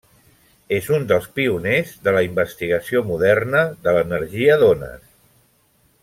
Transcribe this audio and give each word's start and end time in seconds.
És 0.77 0.87
un 0.99 1.03
dels 1.11 1.27
pioners 1.39 1.91
de 2.07 2.13
la 2.17 2.23
investigació 2.29 3.03
moderna 3.13 3.61
de 3.85 3.93
l'energia 3.99 4.57
d'ones. 4.65 5.05